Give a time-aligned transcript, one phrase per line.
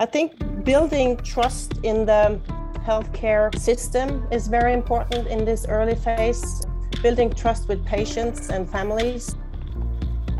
[0.00, 2.40] I think building trust in the
[2.84, 6.66] healthcare system is very important in this early phase,
[7.00, 9.36] building trust with patients and families.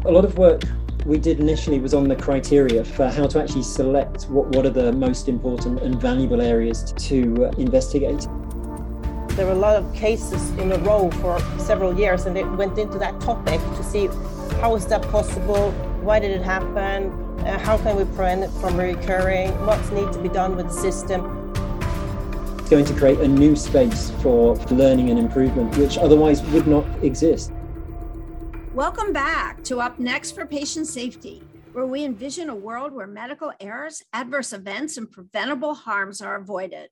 [0.06, 0.62] A lot of work
[1.06, 4.70] we did initially was on the criteria for how to actually select what, what are
[4.70, 8.26] the most important and valuable areas to investigate.
[9.36, 12.76] There were a lot of cases in a row for several years, and they went
[12.76, 14.08] into that topic to see
[14.60, 15.70] how is that possible,
[16.02, 20.22] why did it happen, uh, how can we prevent it from recurring, what needs to
[20.22, 21.52] be done with the system.
[22.58, 26.86] It's going to create a new space for learning and improvement, which otherwise would not
[27.02, 27.52] exist.
[28.72, 33.52] Welcome back to Up Next for Patient Safety, where we envision a world where medical
[33.60, 36.88] errors, adverse events, and preventable harms are avoided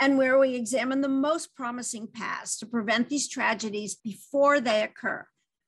[0.00, 5.26] and where we examine the most promising paths to prevent these tragedies before they occur.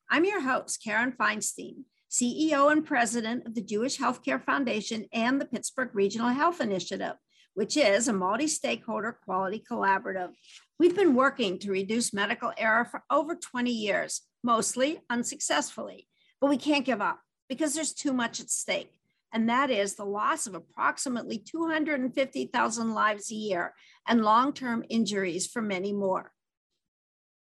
[0.09, 5.45] I'm your host, Karen Feinstein, CEO and president of the Jewish Healthcare Foundation and the
[5.45, 7.15] Pittsburgh Regional Health Initiative,
[7.55, 10.31] which is a multi stakeholder quality collaborative.
[10.79, 16.09] We've been working to reduce medical error for over 20 years, mostly unsuccessfully,
[16.41, 19.01] but we can't give up because there's too much at stake
[19.33, 23.75] and that is the loss of approximately 250,000 lives a year
[24.07, 26.33] and long term injuries for many more.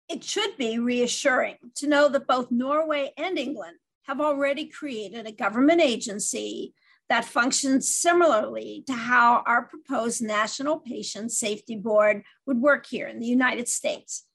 [0.10, 5.32] It should be reassuring to know that both Norway and England have already created a
[5.32, 6.74] government agency
[7.10, 13.20] that functions similarly to how our proposed National Patient Safety Board would work here in
[13.20, 14.26] the United States.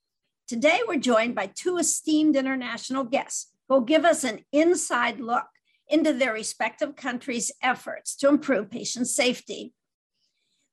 [0.46, 5.46] Today, we're joined by two esteemed international guests who will give us an inside look
[5.88, 9.74] into their respective countries' efforts to improve patient safety.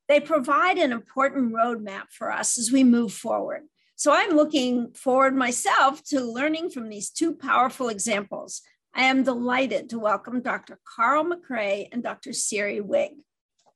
[0.08, 3.62] They provide an important roadmap for us as we move forward.
[3.96, 8.60] So I'm looking forward myself to learning from these two powerful examples.
[8.98, 10.78] I am delighted to welcome Dr.
[10.96, 12.32] Carl Macrae and Dr.
[12.32, 13.10] Siri Wiig.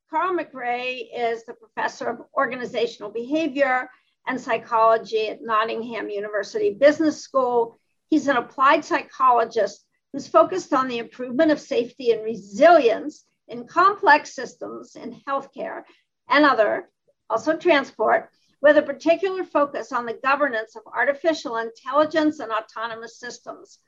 [0.08, 3.90] Carl Macrae is the professor of organizational behavior
[4.26, 7.78] and psychology at Nottingham University Business School.
[8.08, 14.34] He's an applied psychologist who's focused on the improvement of safety and resilience in complex
[14.34, 15.82] systems in healthcare
[16.30, 16.88] and other,
[17.28, 18.30] also transport,
[18.62, 23.80] with a particular focus on the governance of artificial intelligence and autonomous systems.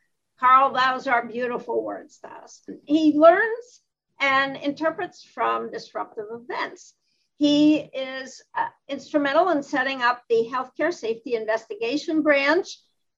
[0.42, 2.62] Carl, those are beautiful words, those.
[2.84, 3.80] He learns
[4.20, 6.94] and interprets from disruptive events.
[7.36, 12.66] He is uh, instrumental in setting up the Healthcare Safety Investigation Branch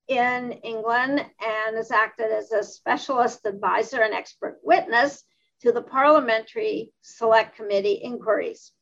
[0.06, 5.24] in England and has acted as a specialist advisor and expert witness
[5.62, 8.72] to the Parliamentary Select Committee inquiries.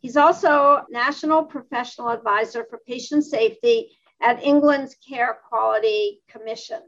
[0.00, 6.80] He's also National Professional Advisor for Patient Safety at England's Care Quality Commission.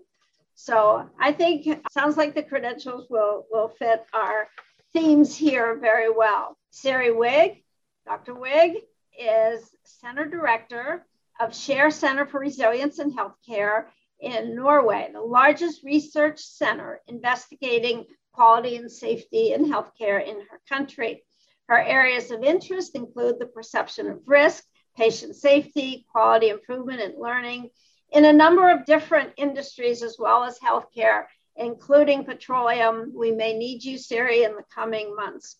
[0.55, 4.49] So I think sounds like the credentials will, will fit our
[4.93, 6.57] themes here very well.
[6.71, 7.63] Siri Wiig,
[8.07, 8.35] Dr.
[8.35, 8.77] Wiig
[9.19, 11.05] is Center Director
[11.41, 13.87] of Share Center for Resilience in Healthcare
[14.21, 21.25] in Norway, the largest research center investigating quality and safety in healthcare in her country.
[21.69, 24.65] Her areas of interest include the perception of risk,
[24.97, 27.71] patient safety, quality improvement, and learning
[28.15, 31.25] in a number of different industries as well as healthcare,
[31.57, 33.13] including petroleum.
[33.15, 35.57] We may need you, Siri, in the coming months.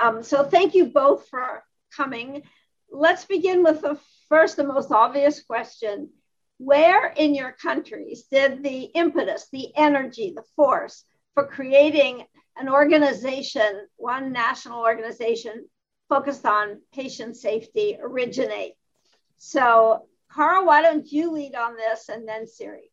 [0.00, 1.64] Um, so thank you both for
[1.96, 2.42] coming.
[2.90, 3.98] Let's begin with the
[4.28, 6.10] first, the most obvious question
[6.58, 12.24] Where in your countries did the impetus, the energy, the force for creating
[12.56, 15.66] an organization, one national organization
[16.08, 18.74] focused on patient safety originate?
[19.38, 22.90] So, Carl, why don't you lead on this and then Siri?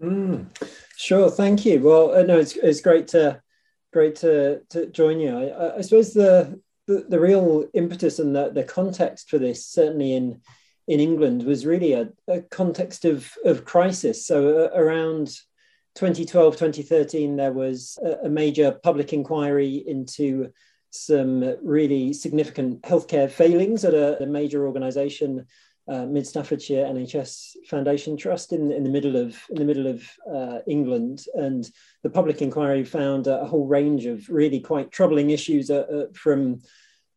[0.00, 0.46] Mm,
[0.96, 1.80] sure, thank you.
[1.80, 3.40] Well, uh, no, it's, it's great to
[3.92, 5.36] great to, to join you.
[5.36, 10.14] I, I suppose the the, the real impetus and the, the context for this, certainly
[10.14, 10.40] in
[10.88, 14.26] in England, was really a, a context of, of crisis.
[14.26, 15.28] So uh, around
[15.94, 20.50] 2012, 2013, there was a, a major public inquiry into
[20.90, 25.46] some really significant healthcare failings at a, a major organisation,
[25.88, 30.08] uh, Mid Staffordshire NHS Foundation Trust, in, in the middle of in the middle of
[30.32, 31.68] uh, England, and
[32.02, 36.60] the public inquiry found a, whole range of really quite troubling issues uh, uh from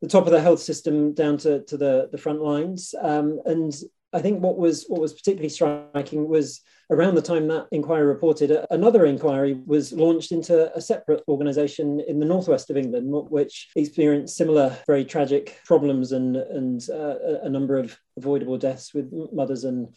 [0.01, 2.93] the top of the health system down to, to the, the front lines.
[3.01, 3.73] Um, and
[4.13, 6.61] I think what was what was particularly striking was
[6.91, 12.19] around the time that inquiry reported, another inquiry was launched into a separate organisation in
[12.19, 17.77] the northwest of England, which experienced similar very tragic problems and and uh, a number
[17.77, 19.93] of avoidable deaths with mothers and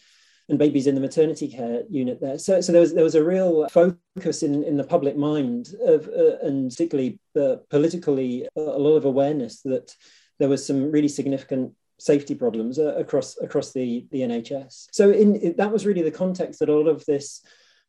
[0.48, 2.38] and babies in the maternity care unit there.
[2.38, 6.08] So, so there was there was a real focus in, in the public mind of,
[6.08, 9.94] uh, and particularly uh, politically, a lot of awareness that
[10.38, 14.88] there was some really significant safety problems uh, across across the the NHS.
[14.92, 17.42] So in that was really the context that a lot of this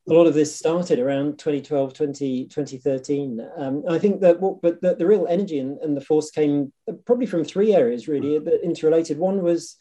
[0.08, 4.82] a lot of this started around 2012 20, 2013 um, i think that what but
[4.82, 6.72] the, the real energy and, and, the force came
[7.06, 9.18] probably from three areas really that interrelated.
[9.18, 9.78] One was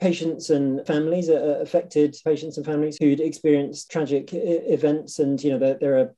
[0.00, 5.18] patients and families uh, affected patients and families who'd experienced tragic events.
[5.18, 6.14] And you know there, there are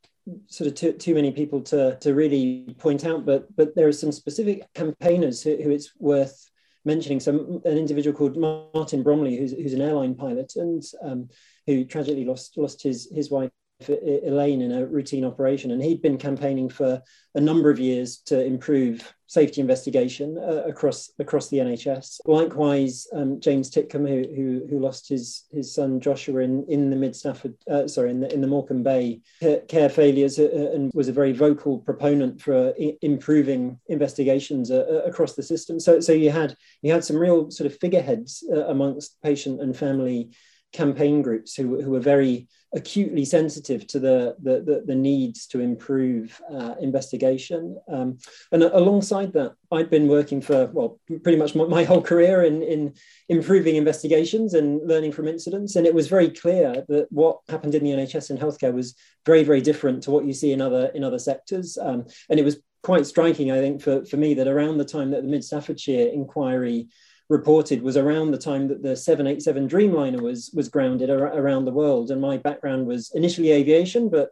[0.48, 3.92] sort of too, too many people to, to really point out but but there are
[3.92, 6.49] some specific campaigners who, who it's worth
[6.84, 11.28] mentioning some an individual called Martin Bromley who's, who's an airline pilot and um,
[11.66, 13.50] who tragically lost lost his his wife
[13.88, 17.02] Elaine in a routine operation, and he'd been campaigning for
[17.34, 22.20] a number of years to improve safety investigation uh, across across the NHS.
[22.26, 26.96] Likewise, um, James Titcombe, who, who, who lost his his son Joshua in in the
[26.96, 29.20] Mid Stafford, uh, sorry, in the in the Morecambe Bay
[29.68, 34.86] care failures, uh, uh, and was a very vocal proponent for I- improving investigations uh,
[34.90, 35.78] uh, across the system.
[35.78, 40.30] So so you had you had some real sort of figureheads amongst patient and family
[40.72, 45.60] campaign groups who, who were very acutely sensitive to the, the, the, the needs to
[45.60, 47.76] improve uh, investigation.
[47.88, 48.18] Um,
[48.52, 52.94] and alongside that, I'd been working for, well, pretty much my, whole career in, in
[53.28, 55.76] improving investigations and learning from incidents.
[55.76, 58.94] And it was very clear that what happened in the NHS and healthcare was
[59.26, 61.76] very, very different to what you see in other, in other sectors.
[61.76, 65.10] Um, and it was quite striking, I think, for, for me that around the time
[65.10, 66.88] that the Mid Staffordshire inquiry
[67.30, 71.72] reported was around the time that the 787 Dreamliner was was grounded ar- around the
[71.72, 72.10] world.
[72.10, 74.30] And my background was initially aviation, but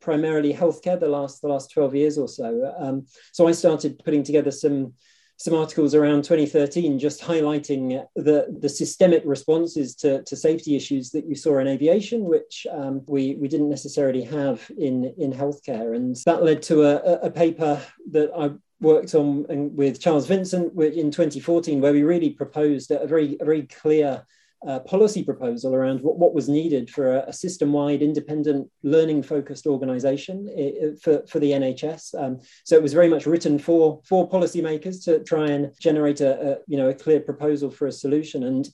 [0.00, 2.72] primarily healthcare the last the last 12 years or so.
[2.78, 4.94] Um, so I started putting together some
[5.40, 11.26] some articles around 2013 just highlighting the, the systemic responses to, to safety issues that
[11.26, 15.94] you saw in aviation, which um, we, we didn't necessarily have in, in healthcare.
[15.94, 17.80] And that led to a, a paper
[18.10, 18.50] that I
[18.80, 19.44] worked on
[19.74, 24.24] with Charles Vincent in 2014, where we really proposed a very, a very clear
[24.66, 30.96] uh, policy proposal around what, what was needed for a, a system-wide, independent, learning-focused organisation
[31.00, 32.20] for, for the NHS.
[32.20, 36.52] Um, so it was very much written for for policymakers to try and generate a,
[36.52, 38.42] a you know a clear proposal for a solution.
[38.44, 38.68] And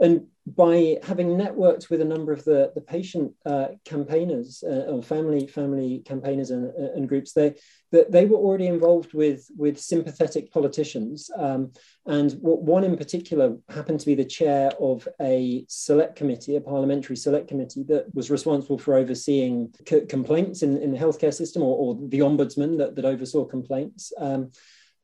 [0.00, 5.02] and by having networked with a number of the, the patient uh, campaigners uh, or
[5.02, 7.54] family family campaigners and, uh, and groups, they
[7.90, 11.72] that they were already involved with with sympathetic politicians, um,
[12.06, 17.16] and one in particular happened to be the chair of a select committee, a parliamentary
[17.16, 21.76] select committee that was responsible for overseeing c- complaints in, in the healthcare system, or,
[21.76, 24.12] or the ombudsman that, that oversaw complaints.
[24.18, 24.52] Um,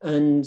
[0.01, 0.45] and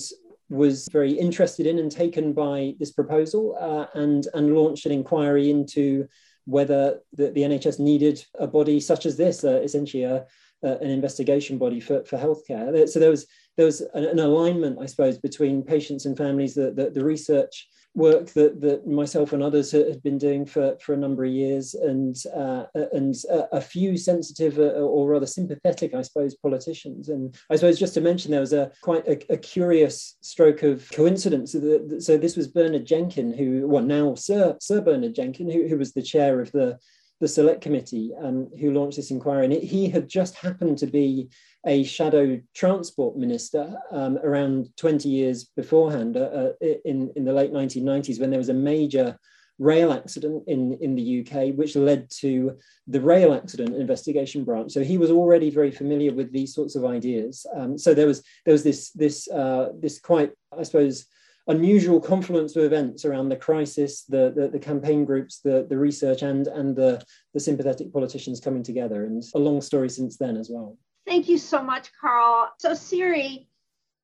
[0.49, 5.51] was very interested in and taken by this proposal uh, and, and launched an inquiry
[5.51, 6.07] into
[6.47, 10.25] whether the, the NHS needed a body such as this, uh, essentially a,
[10.65, 12.89] uh, an investigation body for, for healthcare.
[12.89, 16.55] So there was there was an, an alignment, I suppose, between patients and families.
[16.55, 17.69] The, the, the research
[17.99, 21.75] work that, that myself and others had been doing for, for a number of years,
[21.75, 23.15] and uh, and
[23.53, 27.09] a, few sensitive uh, or rather sympathetic, I suppose, politicians.
[27.09, 30.89] And I suppose just to mention, there was a quite a, a curious stroke of
[30.93, 31.53] coincidence.
[31.53, 35.93] So this was Bernard Jenkin, who well now Sir Sir Bernard Jenkin, who, who was
[35.93, 36.79] the chair of the
[37.21, 40.87] the select committee um, who launched this inquiry, and it, he had just happened to
[40.87, 41.29] be
[41.67, 46.53] a shadow transport minister um, around 20 years beforehand, uh, uh
[46.85, 49.19] in, in the late 1990s, when there was a major
[49.59, 54.73] rail accident in, in the UK, which led to the rail accident investigation branch.
[54.73, 57.45] So he was already very familiar with these sorts of ideas.
[57.55, 61.07] Um, so there was there was this this uh, this quite, I suppose,
[61.49, 66.23] unusual confluence of events around the crisis, the, the, the, campaign groups, the, the research,
[66.23, 67.03] and, and the,
[67.33, 69.05] the sympathetic politicians coming together.
[69.05, 70.77] And a long story since then as well.
[71.07, 72.51] Thank you so much, Carl.
[72.59, 73.49] So, Siri,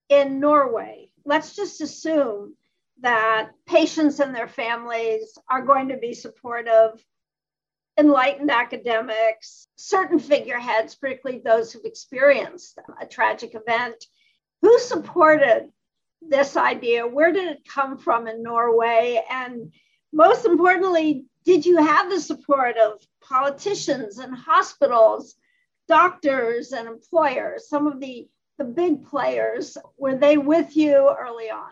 [0.08, 2.54] in Norway, let's just assume
[3.02, 7.04] that patients and their families are going to be supportive,
[7.98, 14.02] enlightened academics, certain figureheads, particularly those who've experienced a tragic event.
[14.62, 15.68] Who supported
[16.28, 17.06] this idea?
[17.06, 19.22] Where did it come from in Norway?
[19.30, 19.72] And
[20.12, 25.34] most importantly, did you have the support of politicians and hospitals,
[25.88, 28.28] doctors and employers, some of the,
[28.58, 29.76] the big players?
[29.98, 31.70] Were they with you early on?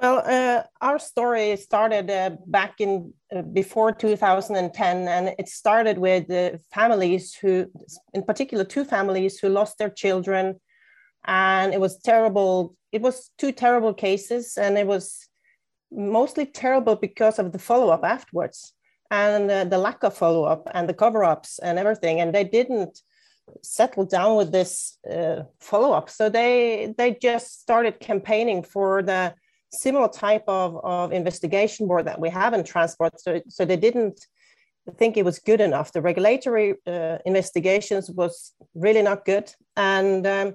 [0.00, 6.26] Well, uh, our story started uh, back in uh, before 2010, and it started with
[6.72, 7.66] families who,
[8.14, 10.60] in particular, two families who lost their children
[11.28, 15.28] and it was terrible it was two terrible cases and it was
[15.92, 18.74] mostly terrible because of the follow-up afterwards
[19.10, 22.20] and uh, the lack of follow up and the cover ups and everything.
[22.20, 23.00] And they didn't
[23.62, 26.10] settle down with this uh, follow up.
[26.10, 29.34] So they they just started campaigning for the
[29.70, 33.20] similar type of, of investigation board that we have in transport.
[33.20, 34.26] So, so they didn't
[34.96, 35.92] think it was good enough.
[35.92, 39.52] The regulatory uh, investigations was really not good.
[39.76, 40.54] And um,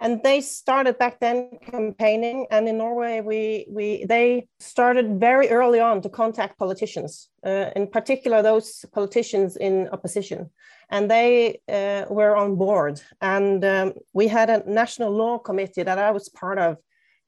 [0.00, 5.80] and they started back then campaigning and in norway we, we they started very early
[5.80, 10.50] on to contact politicians uh, in particular those politicians in opposition
[10.90, 15.98] and they uh, were on board and um, we had a national law committee that
[15.98, 16.76] i was part of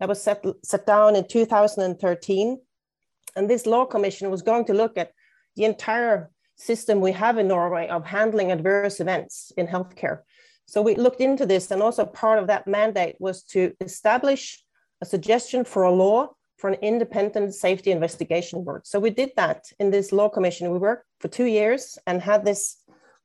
[0.01, 2.59] that was set, set down in 2013.
[3.37, 5.13] And this law commission was going to look at
[5.55, 10.21] the entire system we have in Norway of handling adverse events in healthcare.
[10.71, 14.63] So we looked into this, and also part of that mandate was to establish
[15.03, 18.87] a suggestion for a law for an independent safety investigation board.
[18.87, 20.71] So we did that in this law commission.
[20.71, 22.77] We worked for two years and had this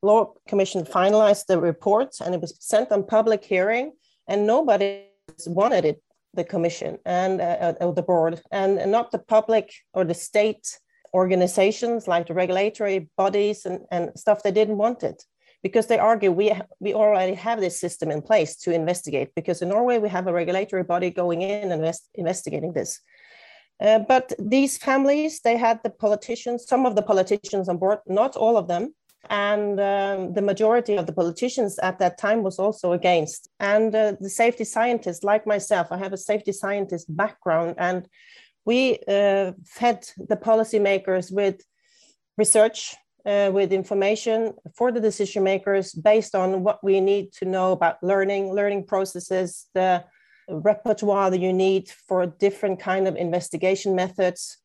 [0.01, 3.91] law commission finalize the report, and it was sent on public hearing,
[4.27, 5.05] and nobody
[5.45, 6.01] wanted it
[6.33, 10.79] the commission and uh, uh, the board and not the public or the state
[11.13, 15.23] organizations like the regulatory bodies and, and stuff they didn't want it
[15.65, 16.47] because they argue we
[16.79, 20.37] we already have this system in place to investigate because in norway we have a
[20.41, 22.91] regulatory body going in and invest, investigating this.
[23.85, 28.35] Uh, but these families they had the politicians some of the politicians on board not
[28.43, 28.83] all of them
[29.47, 33.49] and um, the majority of the politicians at that time was also against.
[33.59, 38.07] And uh, the safety scientists like myself i have a safety scientist background and
[38.69, 39.47] we uh,
[39.79, 39.99] fed
[40.31, 41.57] the policymakers with
[42.37, 42.95] research
[43.25, 48.01] uh, with information for the decision makers based on what we need to know about
[48.03, 50.03] learning learning processes the
[50.47, 54.57] repertoire that you need for different kind of investigation methods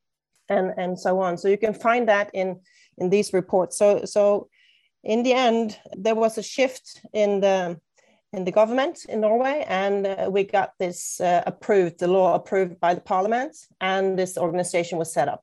[0.48, 2.60] and and so on so you can find that in
[3.00, 3.76] in these reports.
[3.76, 4.48] So, so
[5.02, 7.80] in the end, there was a shift in the
[8.32, 12.78] in the government in Norway, and uh, we got this uh, approved, the law approved
[12.78, 15.42] by the parliament, and this organization was set up.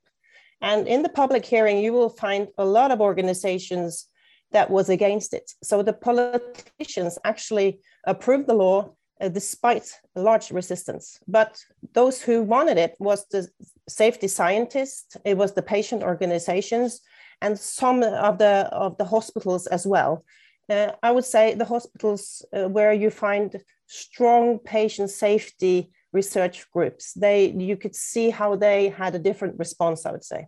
[0.61, 4.07] And in the public hearing, you will find a lot of organizations
[4.51, 5.51] that was against it.
[5.63, 11.19] So the politicians actually approved the law uh, despite large resistance.
[11.27, 11.59] But
[11.93, 13.47] those who wanted it was the
[13.89, 17.01] safety scientists, it was the patient organizations,
[17.41, 20.23] and some of the of the hospitals as well.
[20.69, 27.03] Uh, I would say the hospitals uh, where you find strong patient safety research groups.
[27.25, 29.99] They you could see how they had a different response.
[30.07, 30.41] I would say,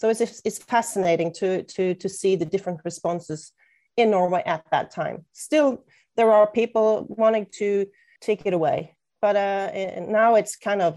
[0.00, 3.40] so it's it's fascinating to to to see the different responses
[4.00, 5.16] in Norway at that time.
[5.46, 5.68] Still,
[6.18, 6.88] there are people
[7.22, 7.68] wanting to
[8.26, 8.78] take it away,
[9.24, 9.66] but uh,
[10.20, 10.92] now it's kind of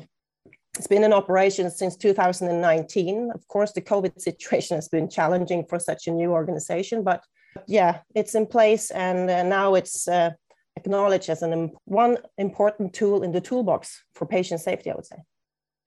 [0.78, 3.32] it's been in operation since 2019.
[3.38, 7.22] Of course, the COVID situation has been challenging for such a new organization, but
[7.68, 10.32] yeah, it's in place and uh, now it's uh,
[10.76, 15.18] acknowledged as an one important tool in the toolbox for patient safety, I would say.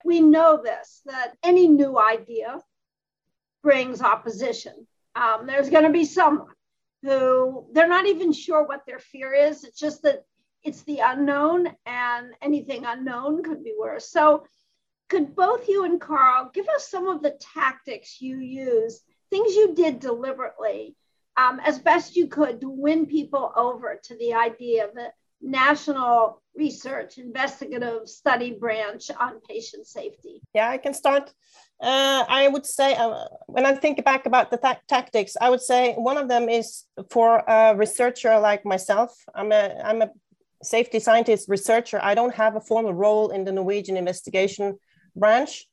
[0.04, 2.60] We know this that any new idea
[3.62, 4.86] brings opposition.
[5.14, 6.46] Um, there's going to be someone
[7.02, 9.64] who they're not even sure what their fear is.
[9.64, 10.24] It's just that
[10.64, 14.10] it's the unknown, and anything unknown could be worse.
[14.10, 14.44] So
[15.08, 19.74] could both you and Carl give us some of the tactics you used, things you
[19.74, 20.96] did deliberately,
[21.38, 25.08] um, as best you could to win people over to the idea of a
[25.40, 30.42] national research investigative study branch on patient safety?
[30.54, 31.32] Yeah, I can start.
[31.80, 35.60] Uh, I would say, uh, when I think back about the ta- tactics, I would
[35.60, 39.10] say one of them is for a researcher like myself.
[39.34, 40.10] I'm a, I'm a
[40.62, 42.00] safety scientist researcher.
[42.02, 44.78] I don't have a formal role in the Norwegian investigation
[45.14, 45.68] branch.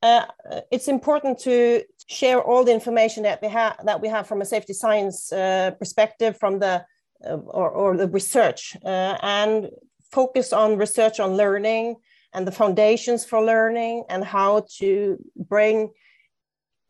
[0.00, 0.26] Uh,
[0.70, 4.44] it's important to share all the information that we have that we have from a
[4.44, 6.84] safety science uh, perspective from the
[7.24, 9.70] uh, or, or, the research uh, and
[10.12, 11.96] focus on research on learning
[12.32, 15.90] and the foundations for learning and how to bring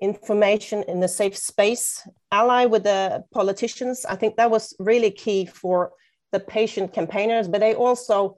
[0.03, 2.07] information in a safe space.
[2.31, 5.93] Ally with the politicians i think that was really key for
[6.31, 8.37] the patient campaigners but they also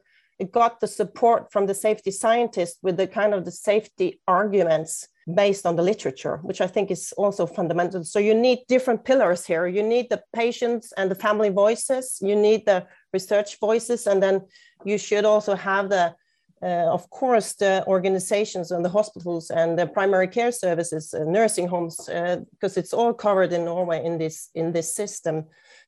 [0.53, 5.67] got the support from the safety scientists with the kind of the safety arguments based
[5.67, 8.05] on the literature, which I think is also fundamental.
[8.05, 9.67] So you need different pillars here.
[9.67, 12.19] You need the patients and the family voices.
[12.21, 14.43] You need the research voices, and then
[14.85, 16.15] you should also have the,
[16.63, 21.69] uh, of course, the organizations and the hospitals and the primary care services, uh, nursing
[21.69, 25.45] homes, because uh, it's all covered in Norway in this in this system.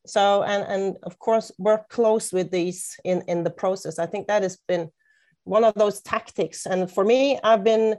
[0.07, 3.99] So, and, and of course, work close with these in, in the process.
[3.99, 4.91] I think that has been
[5.45, 6.67] one of those tactics.
[6.67, 7.97] And for me, I've been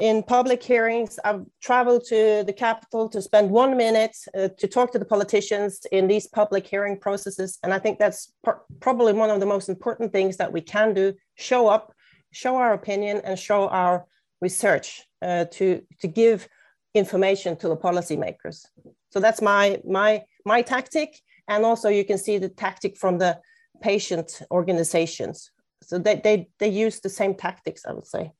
[0.00, 1.18] in public hearings.
[1.24, 5.80] I've traveled to the capital to spend one minute uh, to talk to the politicians
[5.92, 7.58] in these public hearing processes.
[7.62, 8.32] And I think that's
[8.80, 11.92] probably one of the most important things that we can do show up,
[12.30, 14.06] show our opinion, and show our
[14.40, 16.48] research uh, to, to give
[16.94, 18.66] information to the policymakers.
[19.10, 21.20] So that's my, my, my tactic.
[21.48, 23.40] And also, you can see the tactic from the
[23.82, 25.50] patient organizations.
[25.82, 28.32] So they, they, they use the same tactics, I would say.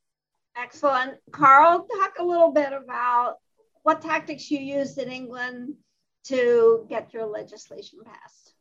[0.57, 1.15] Excellent.
[1.31, 3.37] Carl, talk a little bit about
[3.83, 5.75] what tactics you used in England
[6.25, 8.55] to get your legislation passed.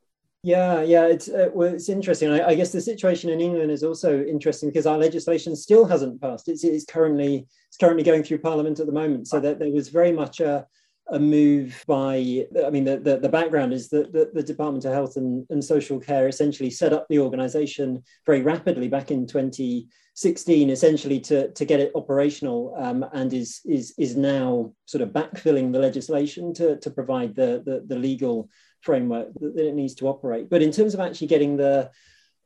[0.43, 2.31] Yeah, yeah, it's uh, well, it's interesting.
[2.31, 6.19] I, I, guess the situation in England is also interesting because our legislation still hasn't
[6.19, 6.47] passed.
[6.47, 9.27] It's, it's currently it's currently going through Parliament at the moment.
[9.27, 10.65] So that there was very much a
[11.09, 14.93] a move by, I mean, the, the, the background is that the, the, Department of
[14.93, 20.69] Health and, and Social Care essentially set up the organization very rapidly back in 2016,
[20.69, 25.73] essentially to, to get it operational um, and is, is, is now sort of backfilling
[25.73, 28.49] the legislation to, to provide the, the, the legal
[28.81, 30.49] framework that, it needs to operate.
[30.49, 31.91] But in terms of actually getting the,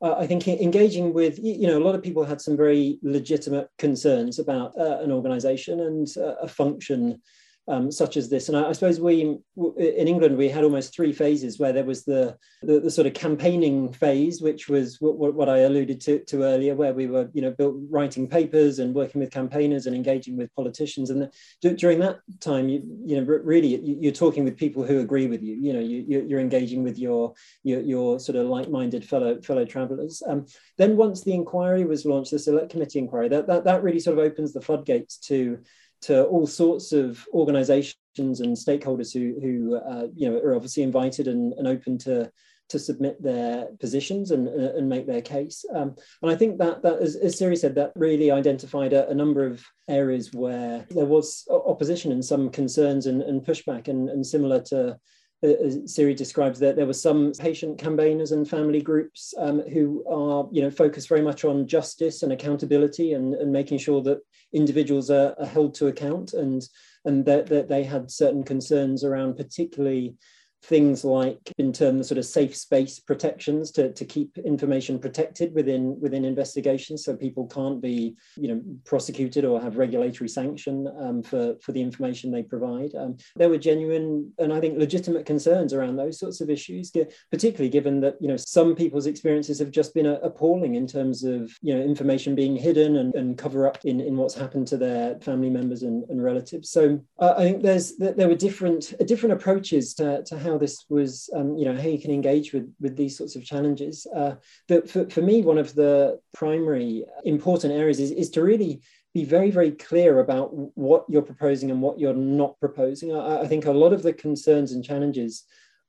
[0.02, 3.68] uh, I think engaging with, you know, a lot of people had some very legitimate
[3.78, 7.22] concerns about uh, an organization and uh, a function
[7.68, 8.48] um, such as this.
[8.48, 12.04] And I, I, suppose we in England we had almost three phases where there was
[12.04, 16.42] the the, the sort of campaigning phase, which was what, what, I alluded to, to
[16.42, 20.36] earlier, where we were you know built, writing papers and working with campaigners and engaging
[20.36, 21.10] with politicians.
[21.10, 21.28] And
[21.62, 25.42] the, during that time, you you know really you're talking with people who agree with
[25.42, 25.56] you.
[25.56, 30.22] You know you, you're engaging with your your, your sort of like-minded fellow fellow travellers.
[30.28, 30.46] Um,
[30.78, 34.18] then once the inquiry was launched, the select committee inquiry, that, that that really sort
[34.18, 35.58] of opens the floodgates to
[36.02, 41.28] to all sorts of organizations and stakeholders who, who uh, you know, are obviously invited
[41.28, 42.30] and, and open to,
[42.68, 45.64] to submit their positions and, and make their case.
[45.74, 49.14] Um, and I think that, that as, as Siri said, that really identified a, a,
[49.14, 54.26] number of areas where there was opposition and some concerns and, and pushback and, and
[54.26, 54.98] similar to
[55.42, 60.48] as Siri describes that there were some patient campaigners and family groups um, who are,
[60.50, 64.20] you know, focused very much on justice and accountability and, and making sure that
[64.52, 66.32] individuals are, are held to account.
[66.32, 66.62] And
[67.04, 70.16] and that, that they had certain concerns around particularly
[70.62, 75.54] things like in terms of sort of safe space protections to, to keep information protected
[75.54, 81.22] within within investigations so people can't be you know prosecuted or have regulatory sanction um,
[81.22, 82.94] for for the information they provide.
[82.94, 86.92] Um, there were genuine and i think legitimate concerns around those sorts of issues
[87.30, 91.52] particularly given that you know some people's experiences have just been appalling in terms of
[91.62, 95.18] you know information being hidden and, and cover up in, in what's happened to their
[95.20, 96.70] family members and, and relatives.
[96.70, 101.28] So uh, i think there's there were different different approaches to, to how this was,
[101.36, 104.06] um, you know, how you can engage with with these sorts of challenges.
[104.20, 104.34] Uh,
[104.68, 108.80] but for, for me, one of the primary important areas is, is to really
[109.16, 113.16] be very, very clear about what you're proposing and what you're not proposing.
[113.16, 115.44] I, I think a lot of the concerns and challenges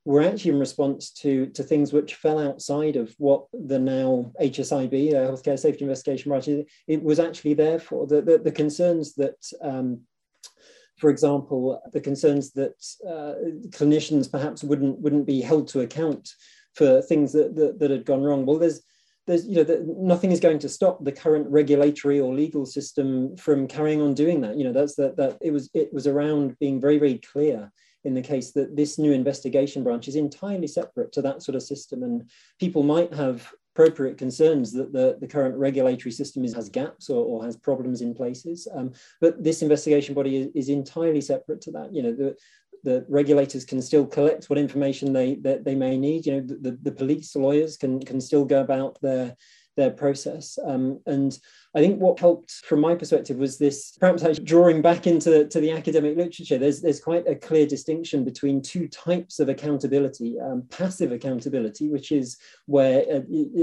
[0.06, 5.12] were actually in response to, to things which fell outside of what the now HSIB,
[5.12, 6.48] the Healthcare Safety Investigation Branch,
[6.88, 8.08] it was actually there for.
[8.08, 10.00] The, the, the concerns that um,
[10.98, 12.76] for example, the concerns that
[13.08, 13.34] uh,
[13.70, 16.30] clinicians perhaps wouldn't wouldn't be held to account
[16.74, 18.46] for things that, that, that had gone wrong.
[18.46, 18.82] Well, there's
[19.28, 23.36] there's you know the, nothing is going to stop the current regulatory or legal system
[23.38, 24.58] from carrying on doing that.
[24.58, 27.72] You know that's that that it was it was around being very very clear
[28.04, 31.64] in the case that this new investigation branch is entirely separate to that sort of
[31.64, 36.68] system and people might have appropriate concerns that the, the current regulatory system is, has
[36.68, 38.68] gaps or, or has problems in places.
[38.74, 41.94] Um, but this investigation body is, is, entirely separate to that.
[41.94, 42.36] You know, the,
[42.84, 46.26] the regulators can still collect what information they that they may need.
[46.26, 49.36] You know, the, the police lawyers can can still go about their
[49.76, 50.58] their process.
[50.66, 51.38] Um, and
[51.78, 55.60] I think what helped from my perspective was this perhaps drawing back into the, to
[55.60, 56.58] the academic literature.
[56.58, 62.12] There's, there's quite a clear distinction between two types of accountability um, passive accountability, which
[62.12, 63.22] is where uh,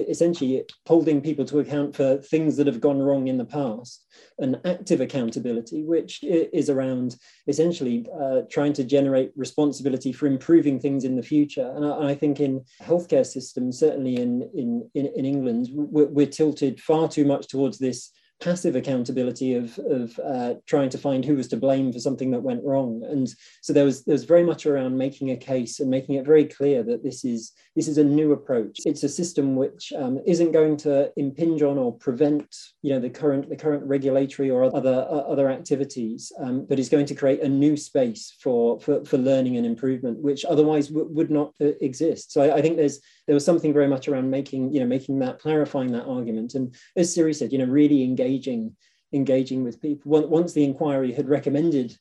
[0.09, 4.07] essentially holding people to account for things that have gone wrong in the past,
[4.39, 7.17] and active accountability, which is around
[7.49, 11.73] essentially uh, trying to generate responsibility for improving things in the future.
[11.75, 16.27] And I, I think in healthcare systems, certainly in, in, in, in England, we're, we're
[16.27, 18.04] tilted far too much towards this
[18.41, 22.43] passive accountability of, of uh, trying to find who was to blame for something that
[22.43, 23.03] went wrong.
[23.09, 23.29] And
[23.63, 26.45] so there was there was very much around making a case and making it very
[26.45, 28.81] clear that this is this is a new approach.
[28.85, 32.47] It's a system which um, isn't going to impinge on or prevent
[32.83, 36.89] you know the current the current regulatory or other uh, other activities, um, but is
[36.89, 41.09] going to create a new space for for, for learning and improvement, which otherwise w-
[41.11, 42.33] would not uh, exist.
[42.33, 45.19] So I, I think there's there was something very much around making you know making
[45.21, 48.77] that clarifying that argument and as Siri said you know really engaging
[49.13, 50.29] engaging with people.
[50.29, 51.97] Once the inquiry had recommended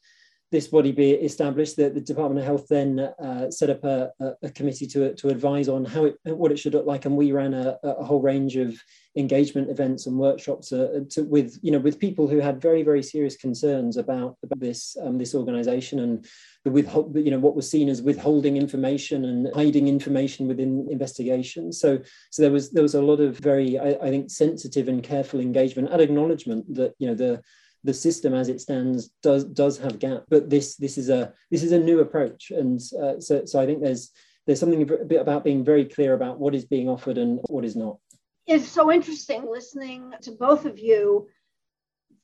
[0.53, 4.11] this body be established, the, the Department of Health then uh, set up a,
[4.43, 7.31] a, committee to, to advise on how it, what it should look like, and we
[7.31, 8.79] ran a, a whole range of
[9.17, 13.01] engagement events and workshops uh, to, with you know with people who had very very
[13.01, 16.25] serious concerns about, about this um, this organisation and
[16.65, 21.79] the withhold you know what was seen as withholding information and hiding information within investigations.
[21.79, 25.01] So so there was there was a lot of very I, I think sensitive and
[25.01, 27.41] careful engagement and acknowledgement that you know the
[27.83, 31.63] the system as it stands does does have gap but this this is a this
[31.63, 32.51] is a new approach.
[32.51, 34.11] And uh, so so i think there's
[34.45, 37.63] there's something a bit about being very clear about what is being offered and what
[37.63, 37.97] is not.
[38.45, 41.29] It's so interesting listening to both of you.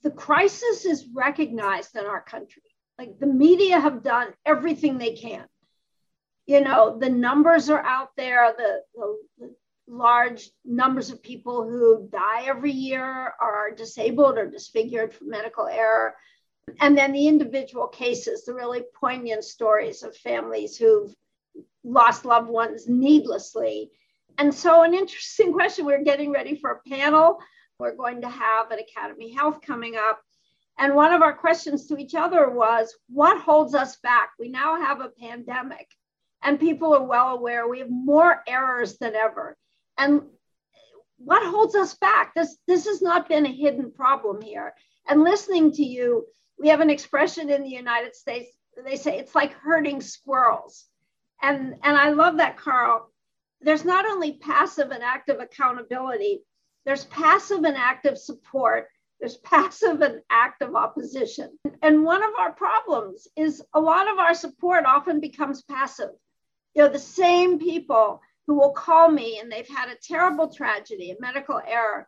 [0.04, 2.63] The crisis is recognized in our country.
[2.98, 5.45] Like the media have done everything they can.
[6.45, 8.82] You know the numbers are out there the,
[9.39, 9.56] the,
[9.89, 16.15] large numbers of people who die every year are disabled or disfigured from medical error.
[16.80, 21.13] And then the individual cases, the really poignant stories of families who've
[21.84, 23.89] lost loved ones needlessly.
[24.38, 27.39] And so, an interesting question we're getting ready for a panel.
[27.80, 30.21] We're going to have an AcademyHealth coming up.
[30.78, 34.30] And one of our questions to each other was what holds us back?
[34.39, 35.88] We now have a pandemic,
[36.43, 39.58] and people are well aware we have more errors than ever.
[40.00, 40.22] And
[41.18, 42.34] what holds us back?
[42.34, 44.74] This, this has not been a hidden problem here.
[45.08, 46.26] And listening to you,
[46.58, 48.50] we have an expression in the United States.
[48.84, 50.86] They say it's like herding squirrels.
[51.42, 53.12] And, and I love that, Carl.
[53.62, 56.44] There's not only passive and active accountability,
[56.86, 58.88] there's passive and active support,
[59.20, 61.60] there's passive and active opposition.
[61.82, 66.12] And one of our problems is a lot of our support often becomes passive.
[66.74, 71.12] You know, the same people who will call me and they've had a terrible tragedy,
[71.12, 72.08] a medical error.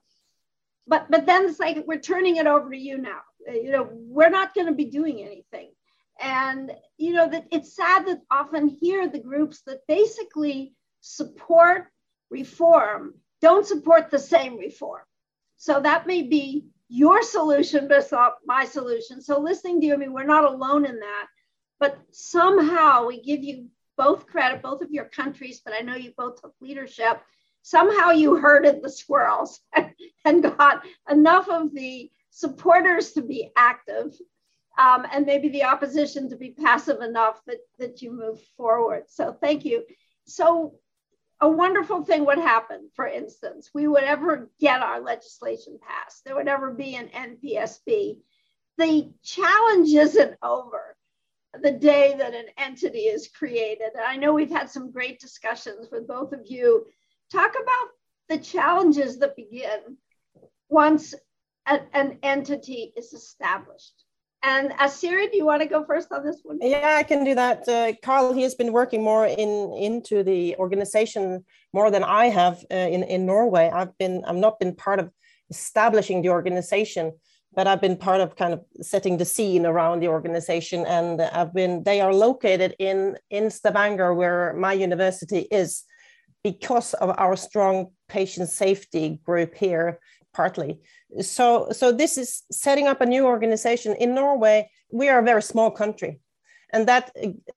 [0.88, 3.20] But but then it's like we're turning it over to you now.
[3.48, 5.72] Uh, you know, we're not going to be doing anything.
[6.20, 11.86] And you know that it's sad that often here the groups that basically support
[12.32, 15.04] reform don't support the same reform.
[15.58, 19.22] So that may be your solution, but it's not my solution.
[19.22, 21.28] So listening to you, I mean, we're not alone in that.
[21.80, 26.14] But somehow we give you both credit, both of your countries, but I know you
[26.18, 27.22] both took leadership.
[27.62, 29.60] Somehow you herded the squirrels
[30.26, 34.16] and got enough of the supporters to be active
[34.78, 39.04] um, and maybe the opposition to be passive enough that, that you move forward.
[39.08, 39.84] So thank you.
[40.26, 40.76] So
[41.42, 46.24] a wonderful thing would happen, for instance, we would ever get our legislation passed.
[46.24, 48.18] There would ever be an NPSB.
[48.78, 50.96] The challenge isn't over
[51.60, 53.90] the day that an entity is created.
[53.96, 56.86] And I know we've had some great discussions with both of you.
[57.32, 57.90] Talk about
[58.30, 59.98] the challenges that begin
[60.70, 61.14] once
[61.68, 64.06] a, an entity is established.
[64.44, 66.58] And Asiri, do you want to go first on this one?
[66.62, 67.68] Yeah, I can do that.
[67.68, 72.66] Uh, Carl, he has been working more in into the organization more than I have
[72.72, 73.70] uh, in in Norway.
[73.72, 75.12] I've been I've not been part of
[75.52, 77.12] establishing the organization,
[77.54, 81.54] but I've been part of kind of setting the scene around the organization, and I've
[81.54, 81.84] been.
[81.84, 85.84] They are located in in Stavanger, where my university is,
[86.44, 90.00] because of our strong patient safety group here,
[90.34, 90.80] partly.
[91.22, 94.70] So, so this is setting up a new organization in Norway.
[94.92, 96.22] We are a very small country,
[96.72, 97.12] and that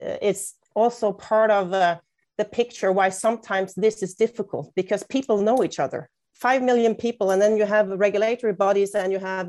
[0.05, 0.33] uh,
[0.75, 1.99] also part of uh,
[2.37, 7.31] the picture why sometimes this is difficult because people know each other 5 million people
[7.31, 9.49] and then you have regulatory bodies and you have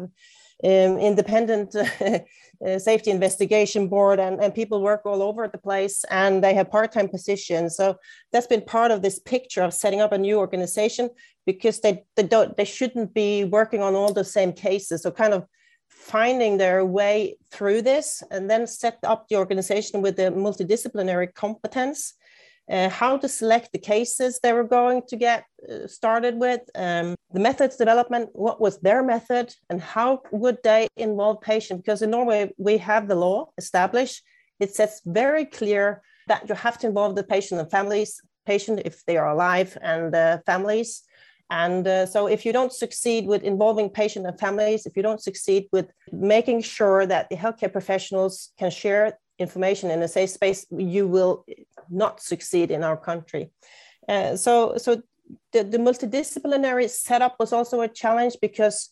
[0.63, 1.75] um, independent
[2.65, 6.71] uh, safety investigation board and, and people work all over the place and they have
[6.71, 7.75] part-time positions.
[7.75, 7.97] So
[8.31, 11.09] that's been part of this picture of setting up a new organization
[11.45, 15.03] because they, they don't they shouldn't be working on all the same cases.
[15.03, 15.45] So kind of
[15.89, 22.13] finding their way through this and then set up the organization with the multidisciplinary competence
[22.69, 27.15] uh, how to select the cases they were going to get uh, started with, um,
[27.31, 31.81] the methods development, what was their method, and how would they involve patients?
[31.81, 34.23] Because in Norway, we have the law established.
[34.59, 39.05] It sets very clear that you have to involve the patient and families, patient if
[39.05, 41.03] they are alive, and uh, families.
[41.51, 45.21] And uh, so, if you don't succeed with involving patient and families, if you don't
[45.21, 50.65] succeed with making sure that the healthcare professionals can share information in a safe space,
[50.71, 51.45] you will
[51.89, 53.51] not succeed in our country.
[54.07, 55.01] Uh, so, so
[55.51, 58.89] the, the multidisciplinary setup was also a challenge because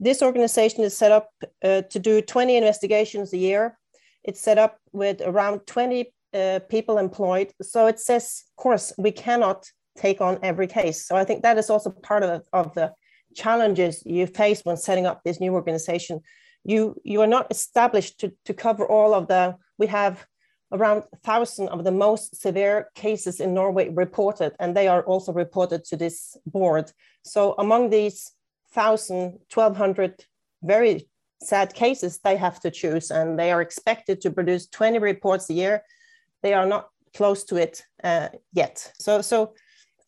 [0.00, 1.30] this organization is set up
[1.64, 3.78] uh, to do 20 investigations a year.
[4.24, 7.52] It's set up with around 20 uh, people employed.
[7.60, 11.06] So it says, of course, we cannot take on every case.
[11.06, 12.92] So I think that is also part of, of the
[13.34, 16.20] challenges you face when setting up this new organization.
[16.64, 19.56] You you are not established to, to cover all of the.
[19.78, 20.26] We have
[20.72, 25.84] around thousand of the most severe cases in Norway reported, and they are also reported
[25.84, 26.92] to this board.
[27.24, 28.32] So among these
[28.72, 30.24] 1,000, 1,200
[30.62, 31.08] very
[31.42, 35.54] sad cases, they have to choose, and they are expected to produce 20 reports a
[35.54, 35.82] year.
[36.42, 38.92] They are not close to it uh, yet.
[38.98, 39.54] So, so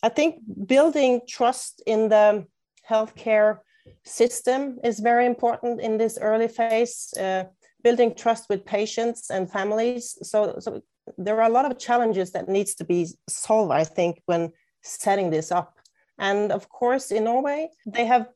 [0.03, 2.47] I think building trust in the
[2.89, 3.59] healthcare
[4.05, 7.13] system is very important in this early phase.
[7.19, 7.45] Uh,
[7.85, 10.19] building trust with patients and families.
[10.23, 10.81] So, so
[11.19, 13.73] there are a lot of challenges that needs to be solved.
[13.73, 15.79] I think when setting this up.
[16.19, 18.29] And of course, in Norway, they have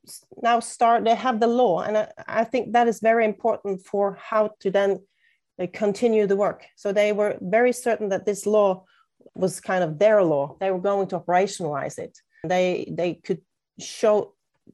[0.43, 1.05] now start.
[1.05, 4.69] They have the law, and I, I think that is very important for how to
[4.69, 4.99] then
[5.61, 6.65] uh, continue the work.
[6.75, 8.83] So they were very certain that this law
[9.33, 10.57] was kind of their law.
[10.59, 12.17] They were going to operationalize it.
[12.43, 13.41] They they could
[13.79, 14.33] show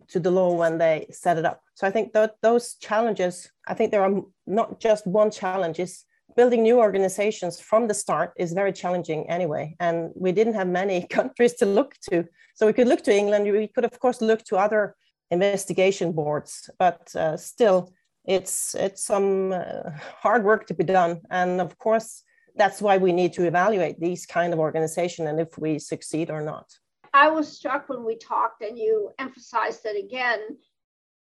[0.10, 1.62] to the law when they set it up.
[1.74, 5.80] So I think that those challenges, I think there are not just one challenge.
[5.80, 9.76] Is building new organizations from the start is very challenging anyway.
[9.80, 12.26] And we didn't have many countries to look to.
[12.56, 13.52] So we could look to England.
[13.52, 14.96] We could of course look to other
[15.32, 17.94] investigation boards, but uh, still,
[18.26, 19.92] it's it's some uh,
[20.22, 21.22] hard work to be done.
[21.30, 22.24] And of course,
[22.56, 26.42] that's why we need to evaluate these kind of organization and if we succeed or
[26.42, 26.68] not.
[27.16, 30.58] I was struck when we talked and you emphasized that again.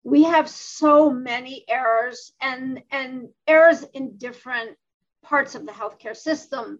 [0.04, 4.78] We have so many errors and, and errors in different
[5.22, 6.78] parts of the healthcare system.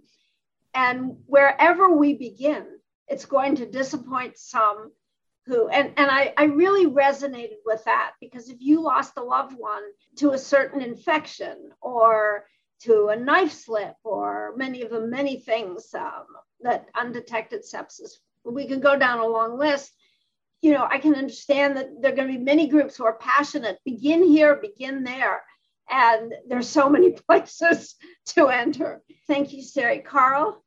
[0.72, 2.64] And wherever we begin,
[3.06, 4.92] it's going to disappoint some
[5.44, 9.58] who, and, and I, I really resonated with that because if you lost a loved
[9.58, 9.82] one
[10.16, 12.46] to a certain infection or
[12.84, 16.24] to a knife slip or many of the many things um,
[16.62, 18.12] that undetected sepsis
[18.52, 19.92] we can go down a long list.
[20.62, 23.18] You know, I can understand that there are going to be many groups who are
[23.18, 23.78] passionate.
[23.84, 25.42] Begin here, begin there.
[25.90, 29.02] And there's so many places to enter.
[29.26, 30.00] Thank you, Siri.
[30.00, 30.64] Carl,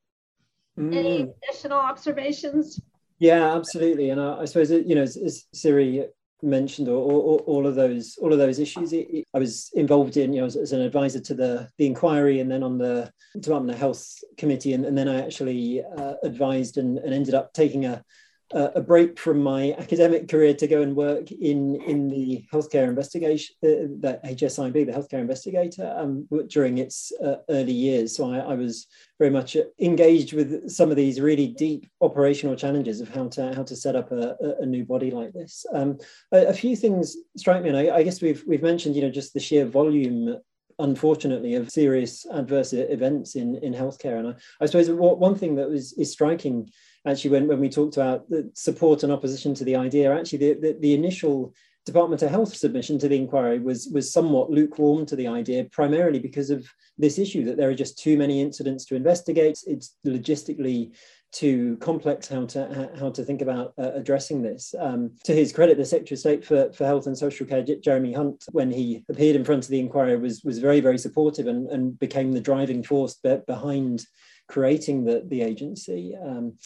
[0.77, 0.95] mm.
[0.95, 2.79] any additional observations?
[3.17, 4.11] Yeah, absolutely.
[4.11, 6.07] And I, I suppose, you know, as, as Siri
[6.41, 8.93] mentioned all, all, all, of those all of those issues.
[8.93, 11.86] It, it, I was involved in you know as, as, an advisor to the the
[11.86, 14.06] inquiry and then on the Department of Health
[14.38, 14.73] committee.
[14.73, 18.04] And, and then I actually uh, advised and, and ended up taking a
[18.51, 23.55] a break from my academic career to go and work in in the healthcare investigation,
[23.63, 28.15] uh, the HSIB, the healthcare investigator, um, during its uh, early years.
[28.15, 28.88] So I, I, was
[29.19, 33.63] very much engaged with some of these really deep operational challenges of how to how
[33.63, 35.65] to set up a, a new body like this.
[35.71, 35.99] Um,
[36.31, 39.12] a, a, few things strike me, and I, I guess we've we've mentioned, you know,
[39.12, 40.39] just the sheer volume
[40.79, 44.19] unfortunately, of serious adverse events in, in healthcare.
[44.19, 46.69] And I, I suppose one thing that was is striking
[47.05, 50.53] actually when, when we talked about the support and opposition to the idea, actually the,
[50.53, 51.53] the, the initial
[51.85, 56.19] Department of Health submission to the inquiry was was somewhat lukewarm to the idea, primarily
[56.19, 59.57] because of this issue that there are just too many incidents to investigate.
[59.65, 60.95] It's logistically
[61.31, 64.73] too complex how to how to think about uh, addressing this.
[64.77, 68.13] Um, to his credit, the Secretary of State for, for Health and Social Care, Jeremy
[68.13, 71.69] Hunt, when he appeared in front of the inquiry, was was very very supportive and,
[71.69, 74.05] and became the driving force be- behind
[74.47, 76.15] creating the the agency.
[76.15, 76.57] Um,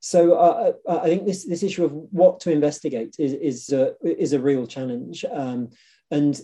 [0.00, 3.94] so uh, uh, I think this this issue of what to investigate is is a,
[4.02, 5.70] is a real challenge, um,
[6.10, 6.40] and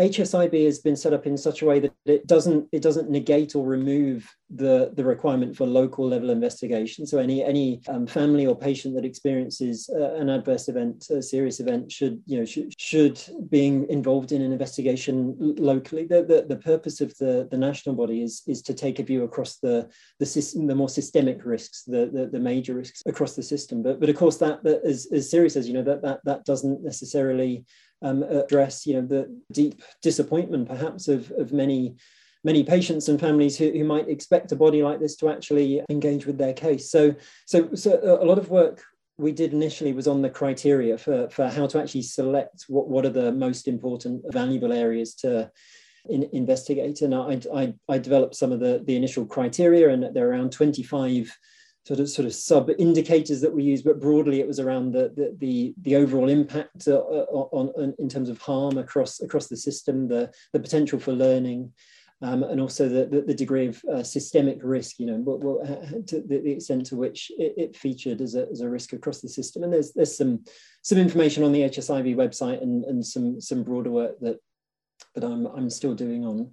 [0.00, 3.54] HSIB has been set up in such a way that it doesn't it doesn't negate
[3.54, 7.06] or remove the the requirement for local level investigation.
[7.06, 11.60] So any any um, family or patient that experiences uh, an adverse event, a serious
[11.60, 16.06] event, should you know should, should being involved in an investigation locally.
[16.06, 19.24] The, the, the purpose of the, the national body is is to take a view
[19.24, 19.86] across the
[20.18, 23.82] the system, the more systemic risks, the, the, the major risks across the system.
[23.82, 26.44] But but of course that, that as as Siri says, you know that that that
[26.46, 27.66] doesn't necessarily
[28.02, 31.96] um, address you know the deep disappointment perhaps of, of many
[32.42, 36.24] many patients and families who, who might expect a body like this to actually engage
[36.24, 36.90] with their case.
[36.90, 37.14] So
[37.46, 38.82] so so a lot of work
[39.20, 43.04] we did initially was on the criteria for, for how to actually select what, what
[43.04, 45.50] are the most important valuable areas to
[46.08, 47.02] in, investigate.
[47.02, 50.52] And I, I, I developed some of the, the initial criteria and there are around
[50.52, 51.36] 25
[51.84, 55.12] sort of sort of sub indicators that we use, but broadly it was around the
[55.16, 59.56] the the, the overall impact uh, on, on, in terms of harm across across the
[59.56, 61.72] system, the the potential for learning.
[62.22, 66.06] Um, and also the, the, the degree of uh, systemic risk, you know, what, what,
[66.08, 69.22] to the, the, extent to which it, it, featured as a, as a risk across
[69.22, 69.62] the system.
[69.62, 70.44] And there's there's some
[70.82, 74.36] some information on the HSIB website and, and some some broader work that
[75.14, 76.50] that I'm I'm still doing on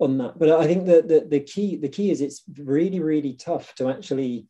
[0.00, 0.38] on that.
[0.38, 3.88] But I think that the, the key the key is it's really really tough to
[3.88, 4.46] actually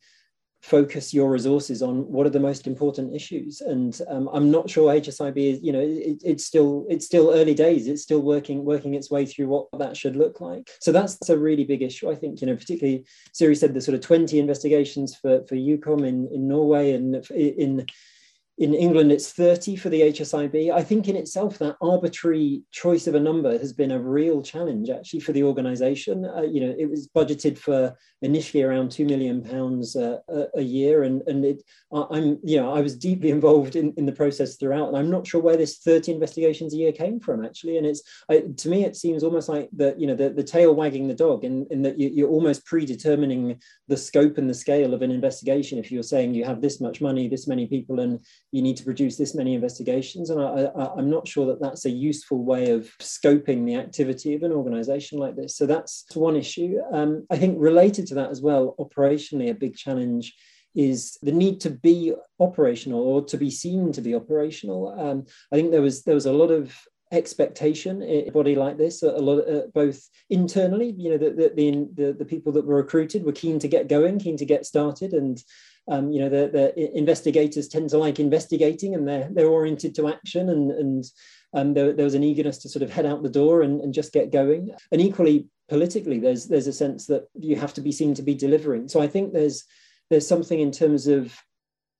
[0.67, 3.61] focus your resources on what are the most important issues.
[3.61, 7.53] And um, I'm not sure HSIB is, you know, it, it's still it's still early
[7.53, 7.87] days.
[7.87, 10.69] It's still working working its way through what that should look like.
[10.81, 12.11] So that's, that's a really big issue.
[12.11, 16.05] I think, you know, particularly Siri said the sort of 20 investigations for for UKOM
[16.05, 17.85] in in Norway and in
[18.57, 20.73] in England, it's 30 for the HSIB.
[20.73, 24.89] I think in itself, that arbitrary choice of a number has been a real challenge
[24.89, 26.25] actually for the organisation.
[26.25, 30.17] Uh, you know, it was budgeted for initially around two million pounds uh,
[30.55, 31.61] a, year, and and it,
[31.93, 35.27] I'm you know I was deeply involved in, in the process throughout, and I'm not
[35.27, 37.77] sure where this 30 investigations a year came from actually.
[37.77, 40.73] And it's I, to me, it seems almost like the you know the, the tail
[40.73, 44.95] wagging the dog, in, in that you, you're almost predetermining the scope and the scale
[44.95, 48.19] of an investigation if you're saying you have this much money, this many people, and
[48.51, 50.29] you need to produce this many investigations.
[50.29, 54.35] And I, I, am not sure that that's a useful way of scoping the activity
[54.35, 55.57] of an organization like this.
[55.57, 56.77] So that's one issue.
[56.91, 60.33] Um, I think related to that as well, operationally, a big challenge
[60.75, 64.97] is the need to be operational or to be seen to be operational.
[64.97, 66.73] Um, I think there was there was a lot of
[67.11, 71.29] expectation in a body like this a lot of, uh, both internally you know the
[71.29, 74.65] the, the the people that were recruited were keen to get going keen to get
[74.65, 75.41] started and
[75.87, 80.07] um, you know, the, the investigators tend to like investigating and they're, they're oriented to
[80.07, 81.05] action and, and
[81.53, 83.93] um, there, there was an eagerness to sort of head out the door and, and
[83.93, 84.71] just get going.
[84.91, 88.35] And equally, politically, there's, there's a sense that you have to be seen to be
[88.35, 88.87] delivering.
[88.87, 89.63] So I think there's,
[90.09, 91.33] there's something in terms of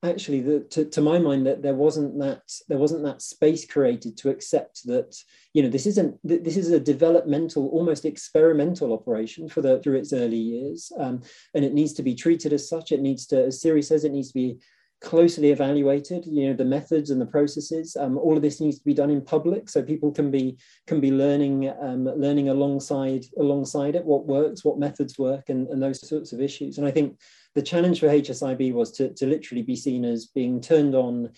[0.03, 4.15] actually the, to, to my mind that there wasn't that there wasn't that space created
[4.17, 5.15] to accept that
[5.53, 10.13] you know this isn't this is a developmental almost experimental operation for the through its
[10.13, 10.91] early years.
[10.99, 11.21] Um,
[11.55, 12.91] and it needs to be treated as such.
[12.91, 14.59] It needs to as siri says it needs to be
[14.99, 17.95] closely evaluated you know the methods and the processes.
[17.95, 20.99] Um, all of this needs to be done in public so people can be can
[20.99, 26.07] be learning um, learning alongside alongside it what works what methods work and, and those
[26.07, 26.77] sorts of issues.
[26.77, 27.17] And i think
[27.57, 31.31] the challenge for HSIB was to, to literally be seen as being turned on,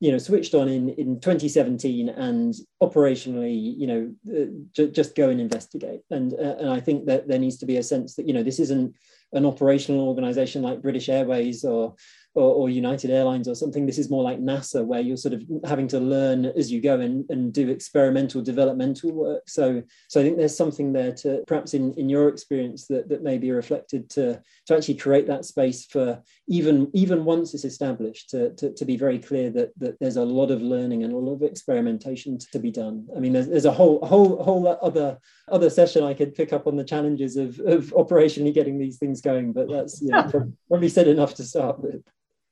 [0.00, 5.28] you know, switched on in, in 2017 and operationally, you know, uh, j- just go
[5.28, 6.00] and investigate.
[6.10, 8.42] And, uh, and I think that there needs to be a sense that, you know,
[8.42, 8.96] this isn't
[9.34, 11.94] an operational organization like British Airways or
[12.34, 13.84] or, or, United Airlines or something.
[13.84, 16.98] This is more like NASA, where you're sort of having to learn as you go
[17.00, 19.48] and, and do experimental developmental work.
[19.48, 23.22] So, so I think there's something there to perhaps in, in your experience that, that
[23.22, 28.30] may be reflected to, to actually create that space for even even once it's established
[28.30, 31.16] to, to, to be very clear that, that there's a lot of learning and a
[31.16, 33.06] lot of experimentation to be done.
[33.16, 35.18] I mean, there's, there's a whole whole whole other
[35.48, 39.20] other session I could pick up on the challenges of, of operationally getting these things
[39.20, 42.02] going, but that's you know, probably said enough to start with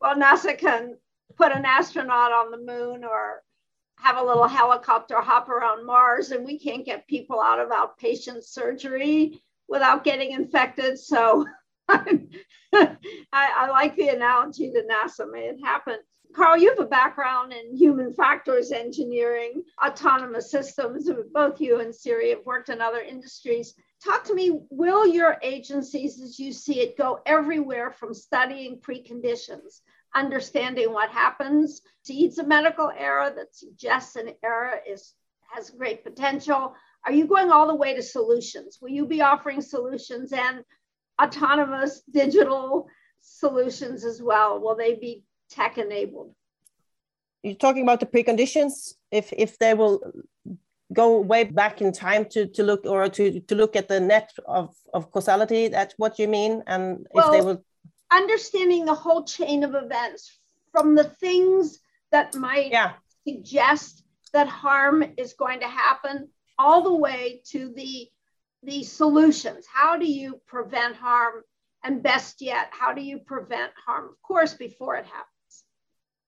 [0.01, 0.97] well, NASA can
[1.37, 3.43] put an astronaut on the moon or
[3.97, 8.45] have a little helicopter hop around Mars, and we can't get people out of outpatient
[8.45, 10.99] surgery without getting infected.
[10.99, 11.47] So
[12.73, 12.97] I,
[13.33, 15.27] I, like the analogy to NASA.
[15.35, 15.97] It happen.
[16.35, 21.11] Carl, you have a background in human factors engineering, autonomous systems.
[21.33, 23.75] Both you and Siri have worked in other industries.
[24.05, 29.81] Talk to me, will your agencies, as you see it, go everywhere from studying preconditions,
[30.15, 35.15] understanding what happens, seeds a medical error that suggests an error is
[35.53, 36.75] has great potential?
[37.05, 38.79] Are you going all the way to solutions?
[38.81, 40.65] Will you be offering solutions and
[41.21, 42.89] autonomous digital
[43.21, 44.61] solutions as well?
[44.61, 46.35] Will they be tech enabled?
[47.43, 48.95] You're talking about the preconditions.
[49.11, 50.03] If if they will
[50.93, 54.33] go way back in time to, to look or to, to look at the net
[54.47, 56.63] of, of causality that's what you mean?
[56.67, 57.65] And well, if they will
[58.11, 60.39] understanding the whole chain of events
[60.73, 61.79] from the things
[62.11, 62.93] that might yeah.
[63.27, 68.09] suggest that harm is going to happen all the way to the
[68.63, 69.65] the solutions.
[69.73, 71.43] How do you prevent harm?
[71.83, 74.11] And best yet how do you prevent harm?
[74.11, 75.65] Of course before it happens.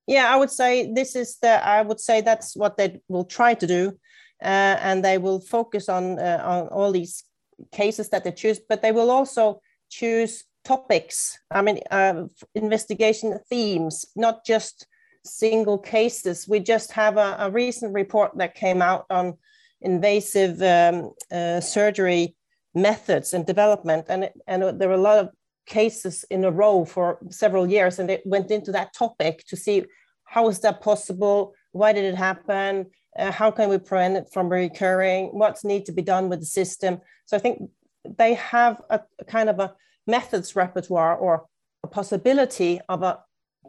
[0.07, 3.55] Yeah i would say this is the i would say that's what they will try
[3.55, 3.99] to do
[4.43, 7.25] and they will focus on uh, on all these
[7.71, 11.39] cases that they choose but they will also choose topics.
[11.51, 12.25] I mean uh,
[12.55, 14.87] investigation themes not just
[15.25, 16.49] single cases.
[16.49, 19.35] We just have a, a recent report that came out on
[19.81, 22.37] invasive um, uh, surgery
[22.75, 25.31] methods and development and and there were a lot of
[25.67, 29.85] cases in a row for several years and it went into that topic to see
[30.25, 31.55] how is that possible?
[31.73, 32.87] Why did it happen
[33.19, 35.27] uh, how can we prevent it from recurring?
[35.27, 37.01] What's need to be done with the system?
[37.27, 37.71] So i think
[38.19, 39.75] they have a, a kind of a
[40.07, 41.47] methods repertoire or
[41.85, 43.21] a possibility of a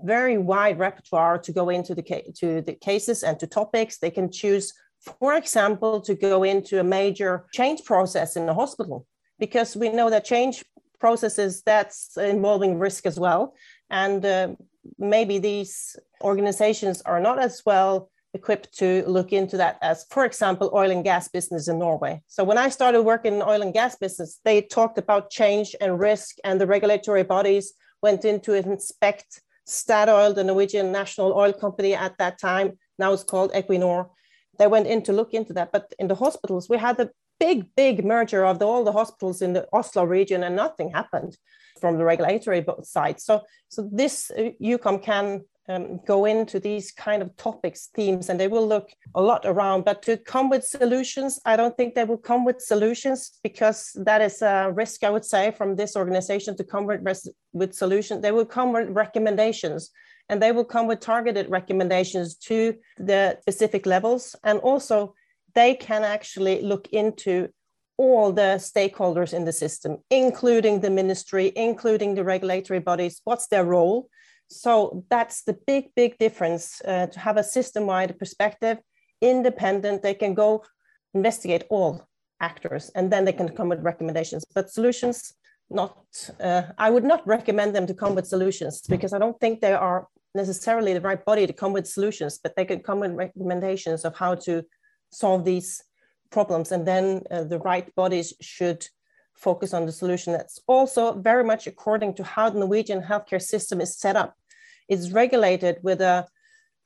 [0.03, 2.03] very wide repertoire to go into the,
[2.35, 3.99] to the cases and to topics.
[3.99, 4.73] They can choose
[5.19, 9.05] for example to go into a major change process in the hospital
[9.37, 10.63] because we know that change
[10.99, 13.53] processes that's involving risk as well.
[13.89, 14.55] And uh,
[14.97, 20.71] maybe these organizations are not as well equipped to look into that as, for example,
[20.73, 22.21] oil and gas business in Norway.
[22.27, 25.99] So when I started working in oil and gas business, they talked about change and
[25.99, 31.93] risk, and the regulatory bodies went in to inspect Statoil, the Norwegian national oil company
[31.93, 32.77] at that time.
[32.99, 34.09] Now it's called Equinor.
[34.59, 35.71] They went in to look into that.
[35.71, 37.09] But in the hospitals, we had a
[37.39, 41.37] big, big merger of the, all the hospitals in the Oslo region, and nothing happened
[41.79, 43.19] from the regulatory side.
[43.19, 48.39] So, so this uh, UKOM can um, go into these kind of topics, themes, and
[48.39, 49.85] they will look a lot around.
[49.85, 54.21] But to come with solutions, I don't think they will come with solutions because that
[54.21, 57.01] is a risk, I would say, from this organization to come with,
[57.53, 58.21] with solutions.
[58.21, 59.91] They will come with recommendations
[60.29, 64.35] and they will come with targeted recommendations to the specific levels.
[64.43, 65.15] And also,
[65.55, 67.49] they can actually look into
[67.97, 73.21] all the stakeholders in the system, including the ministry, including the regulatory bodies.
[73.23, 74.09] What's their role?
[74.49, 78.77] So that's the big, big difference uh, to have a system wide perspective,
[79.21, 80.01] independent.
[80.01, 80.63] They can go
[81.13, 82.07] investigate all
[82.39, 84.45] actors and then they can come with recommendations.
[84.53, 85.33] But solutions,
[85.69, 86.05] not,
[86.39, 89.73] uh, I would not recommend them to come with solutions because I don't think they
[89.73, 94.05] are necessarily the right body to come with solutions, but they can come with recommendations
[94.05, 94.63] of how to
[95.11, 95.83] solve these
[96.31, 96.71] problems.
[96.71, 98.85] And then uh, the right bodies should
[99.35, 100.33] focus on the solution.
[100.33, 104.35] That's also very much according to how the Norwegian healthcare system is set up.
[104.87, 106.27] It's regulated with a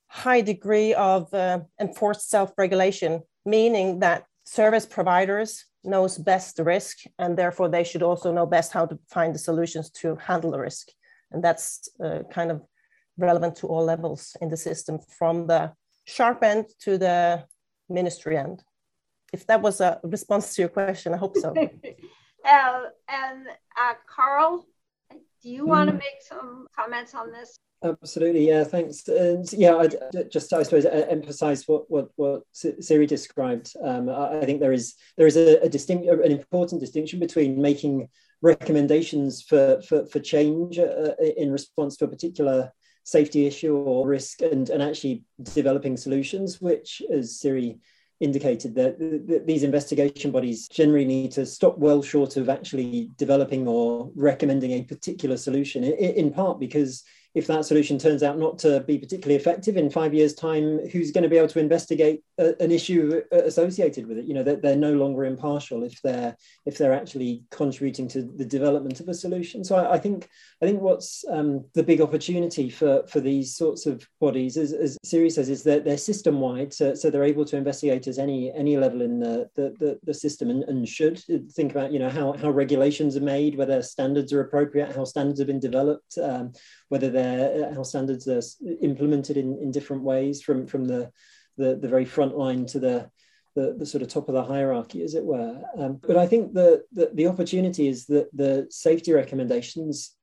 [0.08, 7.38] high degree of uh, enforced self-regulation, meaning that service providers knows best the risk, and
[7.38, 10.88] therefore they should also know best how to find the solutions to handle the risk.
[11.32, 12.62] And that's uh, kind of
[13.18, 15.74] relevant to all levels in the system, from the
[16.06, 17.43] sharp end to the
[17.89, 18.64] ministry end.
[19.34, 21.54] If that was a response to your question, I hope so.
[22.48, 23.48] Uh, and
[23.80, 24.66] uh, Carl,
[25.43, 26.00] do you want to mm.
[26.00, 27.58] make some comments on this?
[27.84, 28.64] Absolutely, yeah.
[28.64, 29.08] Thanks.
[29.08, 29.88] And yeah, I
[30.32, 33.74] just I suppose emphasize what what what Siri described.
[33.84, 38.10] Um, I, think there is there is a, a distinct an important distinction between making
[38.41, 42.72] recommendations for for, for change uh, in response to a particular
[43.04, 45.24] safety issue or risk, and and actually
[45.54, 47.78] developing solutions, which as Siri
[48.20, 54.11] indicated that, these investigation bodies generally need to stop well short of actually developing or
[54.15, 57.03] recommending a particular solution, in part because
[57.36, 61.11] if that solution turns out not to be particularly effective in five years' time, who's
[61.11, 64.26] going to be able to investigate an issue associated with it?
[64.26, 66.36] You know, they're, they're no longer impartial if they're
[66.66, 69.64] if they're actually contributing to the development of a solution.
[69.64, 70.30] So I, I think
[70.62, 74.98] I think what's um, the big opportunity for for these sorts of bodies, as, as
[75.04, 78.52] Siri says, is that they're system wide, so, so they're able to investigate at any
[78.54, 81.20] any level in the the, the, the system and, and should
[81.52, 85.40] think about you know how how regulations are made, whether standards are appropriate, how standards
[85.40, 86.18] have been developed.
[86.18, 86.54] Um,
[86.90, 88.42] whether they're how standards are
[88.82, 91.12] implemented in, in different ways from from the,
[91.58, 93.10] the the very front line to the
[93.58, 95.60] the, the sort of top of the hierarchy, as it were.
[95.76, 100.16] Um, but I think the, the, the opportunity is that the safety recommendations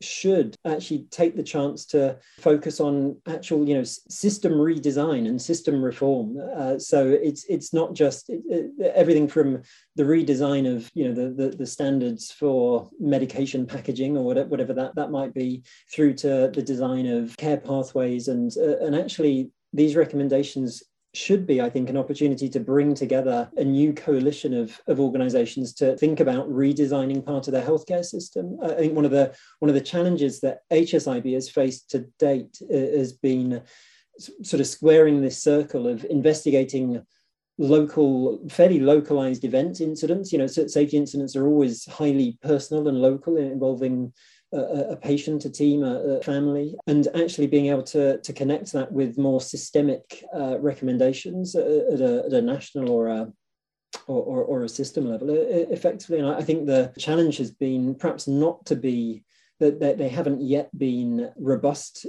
[0.00, 5.82] should actually take the chance to focus on actual you know system redesign and system
[5.82, 9.60] reform uh, so it's it's not just it, it, everything from
[9.96, 14.72] the redesign of you know the, the, the standards for medication packaging or whatever, whatever
[14.72, 15.62] that that might be
[15.92, 21.60] through to the design of care pathways and uh, and actually these recommendations should be,
[21.60, 26.20] I think, an opportunity to bring together a new coalition of, of organizations to think
[26.20, 28.58] about redesigning part of their healthcare system.
[28.62, 32.58] I think one of the one of the challenges that HSIB has faced to date
[32.62, 33.62] uh, has been
[34.42, 37.04] sort of squaring this circle of investigating
[37.58, 40.32] local, fairly localized events, incidents.
[40.32, 44.12] You know, safety incidents are always highly personal and local, involving
[44.52, 48.72] a, a patient, a team, a, a, family, and actually being able to, to connect
[48.72, 53.32] that with more systemic uh, recommendations at a, at a, national or a
[54.06, 56.18] or, or, or, a system level effectively.
[56.20, 59.24] And I think the challenge has been perhaps not to be
[59.60, 62.06] that, they haven't yet been robust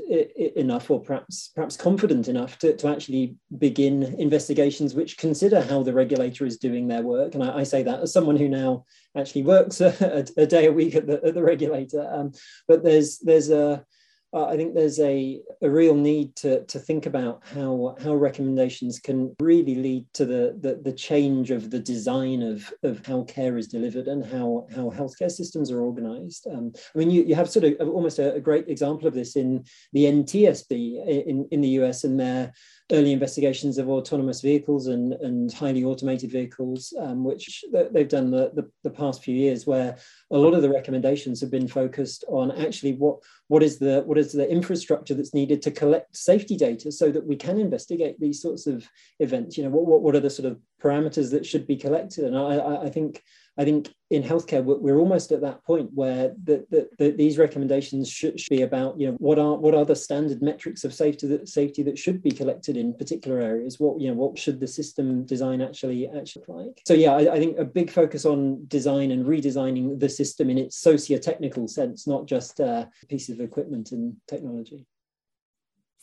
[0.56, 5.94] enough or perhaps perhaps confident enough to, to actually begin investigations which consider how the
[5.94, 7.36] regulator is doing their work.
[7.36, 8.86] And I, I say that as someone who now
[9.16, 12.10] actually works a, a day a week at the, at the regulator.
[12.12, 12.32] Um,
[12.68, 13.86] but there's there's a
[14.34, 19.00] uh, I think there's a, a real need to, to think about how, how recommendations
[19.00, 23.58] can really lead to the, the, the change of the design of, of how care
[23.58, 26.48] is delivered and how, how healthcare systems are organized.
[26.48, 29.36] Um, I mean, you, you have sort of almost a, a, great example of this
[29.36, 32.54] in the NTSB in, in the US and their
[32.92, 38.52] early investigations of autonomous vehicles and, and highly automated vehicles, um, which they've done the,
[38.54, 39.98] the, the, past few years, where
[40.32, 43.18] a lot of the recommendations have been focused on actually what,
[43.48, 47.26] what is the what is the infrastructure that's needed to collect safety data so that
[47.26, 48.88] we can investigate these sorts of
[49.20, 49.58] events.
[49.58, 52.24] You know, what, what, what are the sort of parameters that should be collected?
[52.26, 53.22] And I, I think
[53.58, 58.10] I think in healthcare we're almost at that point where the, the, the, these recommendations
[58.10, 61.28] should, should, be about you know what are what are the standard metrics of safety
[61.28, 63.80] that safety that should be collected in particular areas.
[63.80, 66.82] What you know what should the system design actually actually look like?
[66.88, 70.58] So yeah, I, I think a big focus on design and redesigning the system in
[70.58, 74.86] its socio-technical sense, not just a piece of equipment and technology.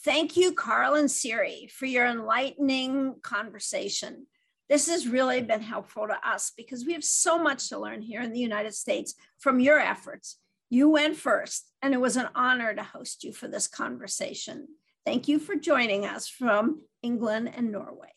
[0.05, 4.27] Thank you, Carl and Siri, for your enlightening conversation.
[4.69, 8.21] This has really been helpful to us because we have so much to learn here
[8.21, 10.37] in the United States from your efforts.
[10.69, 14.69] You went first, and it was an honor to host you for this conversation.
[15.07, 18.13] Thank you for joining us from England and Norway.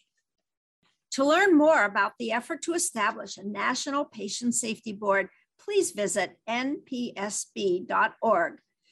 [1.11, 6.37] To learn more about the effort to establish a national patient safety board, please visit
[6.49, 7.83] npsb.org.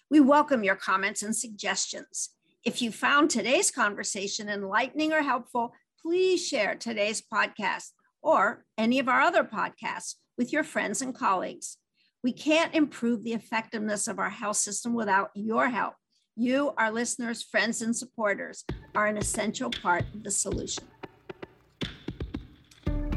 [0.10, 2.30] We welcome your comments and suggestions.
[2.64, 7.92] If you found today's conversation enlightening or helpful, please share today's podcast
[8.22, 11.78] or any of our other podcasts with your friends and colleagues.
[12.24, 15.96] We can't improve the effectiveness of our health system without your help.
[16.36, 20.84] You, our listeners, friends, and supporters, are an essential part of the solution.